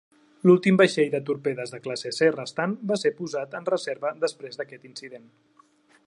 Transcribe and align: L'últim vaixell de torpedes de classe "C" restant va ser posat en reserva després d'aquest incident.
L'últim 0.49 0.77
vaixell 0.81 1.11
de 1.15 1.19
torpedes 1.27 1.73
de 1.75 1.79
classe 1.83 2.11
"C" 2.19 2.31
restant 2.37 2.73
va 2.93 2.97
ser 3.01 3.11
posat 3.19 3.53
en 3.59 3.69
reserva 3.73 4.13
després 4.27 4.57
d'aquest 4.63 4.89
incident. 4.93 5.29